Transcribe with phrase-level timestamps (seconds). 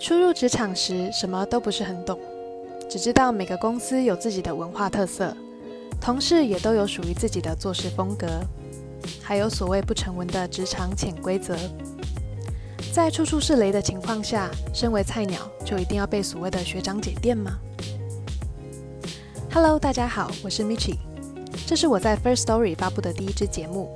[0.00, 2.18] 初入职场时，什么都不是很懂，
[2.88, 5.36] 只知道每个公司有自己的文化特色，
[6.00, 8.26] 同事也都有属于自己的做事风格，
[9.22, 11.54] 还有所谓不成文的职场潜规则。
[12.94, 17.58] 在处处是雷的情况下，身为菜鸟就一定要被所谓的学长姐电吗
[19.52, 20.96] ？Hello，大家好，我是 Michi，
[21.66, 23.90] 这是我在 First Story 发布的第一支节目，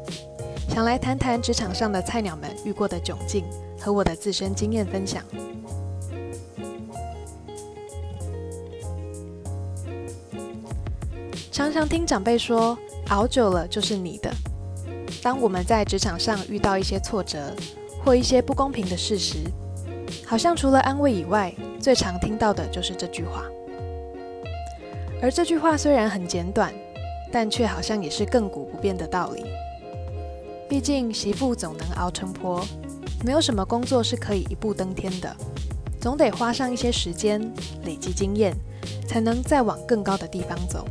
[0.68, 3.42] 想来谈谈职场上的菜鸟们遇过的窘境
[3.80, 5.24] 和我的自身经验分享。
[11.54, 12.76] 常常听长辈说，
[13.10, 14.28] 熬久了就是你的。
[15.22, 17.54] 当我们在职场上遇到一些挫折
[18.04, 19.36] 或一些不公平的事实，
[20.26, 23.44] 好像除了安慰以外，最常听到的就是这句话。
[25.22, 26.74] 而这句话虽然很简短，
[27.30, 29.44] 但却好像也是亘古不变的道理。
[30.68, 32.66] 毕竟媳妇总能熬成婆，
[33.24, 35.32] 没有什么工作是可以一步登天的，
[36.00, 37.40] 总得花上一些时间
[37.84, 38.52] 累积经验，
[39.06, 40.84] 才能再往更高的地方走。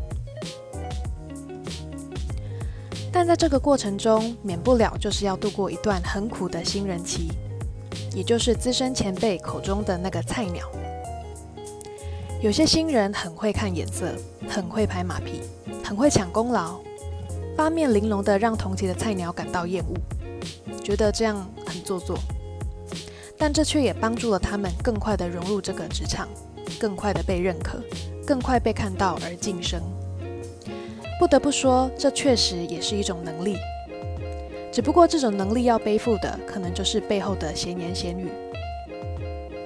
[3.13, 7.27] 但在这个过程中，免不了就是要度过一段很苦的新人期，
[8.15, 10.67] 也就是资深前辈口中的那个菜鸟。
[12.41, 14.15] 有些新人很会看眼色，
[14.49, 15.41] 很会拍马屁，
[15.83, 16.79] 很会抢功劳，
[17.55, 19.95] 八面玲珑的让同级的菜鸟感到厌恶，
[20.83, 22.17] 觉得这样很做作。
[23.37, 26.27] 但这却也帮助了他们更快的融入这个职场，
[26.79, 27.79] 更快的被认可，
[28.25, 29.79] 更快被看到而晋升。
[31.23, 33.55] 不得不说，这确实也是一种能力。
[34.73, 38.27] 只不过这种能力要背负的，可能就是背后的闲言闲语。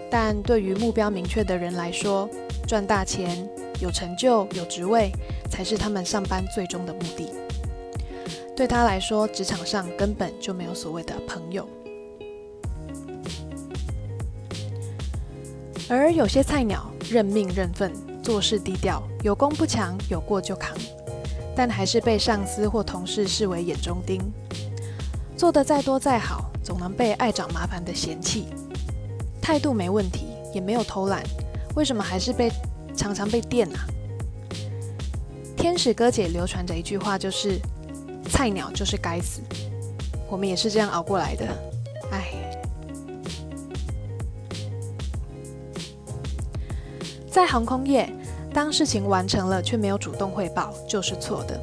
[0.07, 2.29] 但对于目标明确的人来说，
[2.67, 3.49] 赚大钱、
[3.81, 5.09] 有成就、有职位，
[5.49, 7.33] 才是他们上班最终的目的。
[8.55, 11.67] 对他来说，职场上根本就没有所谓的朋友。
[15.89, 20.77] 而有些菜鸟认命认份，做事低调，有功不强，有过就扛。
[21.57, 24.21] 但还是被上司或同事视为眼中钉，
[25.35, 28.45] 做得再多再好，总能被爱找麻烦的嫌弃。
[29.41, 31.23] 态度没问题，也没有偷懒，
[31.75, 32.51] 为什么还是被
[32.95, 33.87] 常常被电啊？
[35.57, 37.59] 天使哥姐流传着一句话，就是
[38.29, 39.41] 菜鸟就是该死。
[40.29, 41.47] 我们也是这样熬过来的，
[42.11, 42.27] 唉。
[47.31, 48.07] 在航空业。
[48.57, 51.61] 当事情完成了却没有主动汇报，就是错的。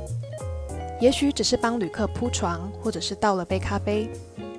[1.00, 4.08] 也许只是帮旅客铺床，或者是倒了杯咖啡，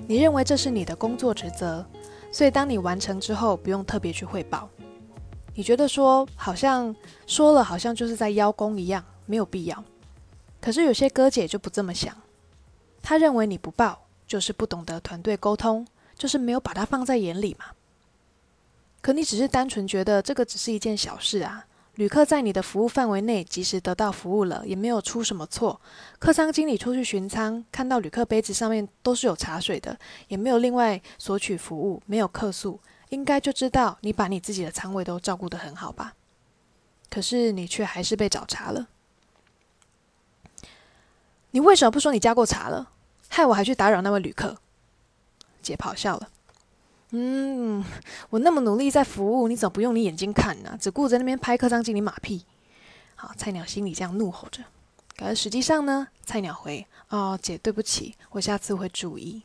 [0.05, 1.85] 你认为这是你的工作职责，
[2.33, 4.67] 所以当你完成之后，不用特别去汇报。
[5.53, 6.93] 你觉得说好像
[7.25, 9.81] 说了，好像就是在邀功一样，没有必要。
[10.59, 12.13] 可是有些哥姐就不这么想，
[13.01, 13.97] 他认为你不报
[14.27, 17.67] 就是不懂得团队沟通，就是没有把它放在眼里嘛。
[18.99, 21.65] 可你只是单纯觉得这个只是一件小事啊。
[21.95, 25.79] 旅客在你的服务范围内及时得到服务了，也没有出什么错。
[26.19, 29.97] 客舱经理出去巡舱，看到旅客杯子上面都是有茶水的，
[30.27, 32.79] 也没有另外索取服务，没有客诉，
[33.09, 36.13] 应该就知道你把你自己的舱位都照顾得很好吧？
[37.09, 38.89] 可是你却还是被找茬了。
[41.51, 42.89] 你为什么不说你加过茶了？
[43.29, 44.57] 害我还去打扰那位旅客。
[45.61, 46.29] 姐咆哮了。
[47.11, 47.83] 嗯，
[48.29, 50.77] 我那么努力在服务，你怎么不用你眼睛看呢？
[50.79, 52.45] 只顾着那边拍客舱经理马屁。
[53.15, 54.63] 好，菜鸟心里这样怒吼着。
[55.17, 59.43] 可是实际上呢，菜鸟回：“哦，姐，对不起，我下次会注意。”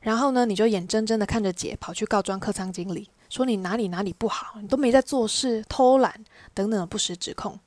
[0.00, 6.24] 然后呢，你就眼睁睁的看着姐跑去告状客舱经理，说你哪里哪里不好，你都没在做事、偷懒
[6.54, 7.58] 等等的不实指控，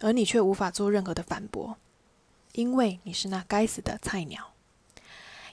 [0.00, 1.76] 而你却无法做任何的反驳，
[2.52, 4.52] 因为你是那该死的菜鸟。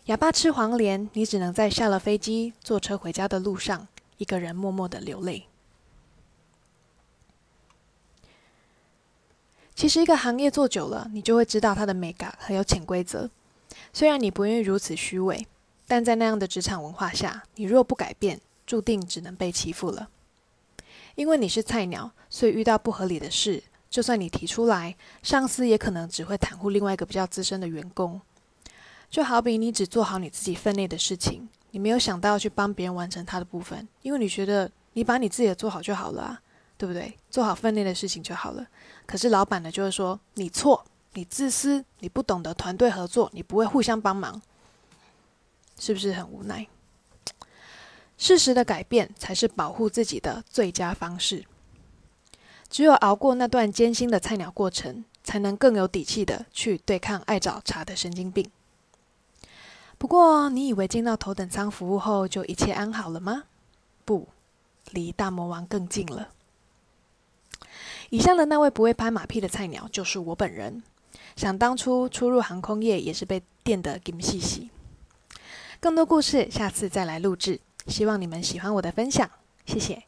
[0.06, 5.48] 哑巴吃黄连，你只能在下了飞机、坐车回家的路上，一个人默默的流泪。
[9.74, 13.32] 其实，一个行业做久了，你就会知道它的美感和有潜规则。
[13.92, 15.48] 虽然你不愿意如此虚伪，
[15.88, 20.10] 但在那样的职场文化下，你若不改变，注定只能被欺负了。
[21.16, 28.22] 因为你是菜鸟，所以遇到不合理的事，就算你提出来，上司也可能只会袒护另外一个比较资深的员工。
[29.16, 36.42] 就好比你只做好你自己分内的事情，你没有想到去帮别人完成他的部分，因为你觉得你把你自己的做好就好了啊，
[36.78, 37.18] 对不对？
[37.32, 38.68] 做好分内的事情就好了。
[39.06, 40.84] 可是老板呢，就会说你错，
[41.14, 44.42] 你自私，你不懂得团队合作，你不会互相帮忙，
[45.80, 46.68] 是不是很无奈？
[48.18, 51.46] 适时的改变才是保护自己的最佳方式。
[52.70, 58.52] 只有熬过那段艰辛的菜鸟过程，才能更有底气的去对抗爱找茬的神经病。
[59.98, 63.44] 不过，你以为进到头等舱服务后就一切安好了吗？
[64.04, 64.28] 不，
[64.92, 66.30] 离大魔王更近了。
[68.10, 70.84] 以上的那位不会拍马屁的菜鸟就是我本人。
[71.36, 74.70] 想当初初入航空业也是被电得金细细。
[75.80, 79.30] 更多故事下次再来录制，希望你们喜欢我的分享，
[79.66, 80.04] 谢谢。